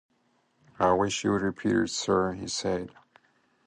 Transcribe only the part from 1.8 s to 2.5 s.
Sir,’ he